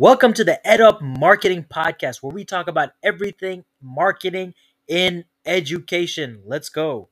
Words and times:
Welcome 0.00 0.32
to 0.32 0.44
the 0.44 0.66
Ed 0.66 0.80
Up 0.80 1.02
Marketing 1.02 1.62
Podcast, 1.62 2.22
where 2.22 2.32
we 2.32 2.42
talk 2.42 2.68
about 2.68 2.92
everything 3.02 3.66
marketing 3.82 4.54
in 4.88 5.26
education. 5.44 6.40
Let's 6.46 6.70
go. 6.70 7.10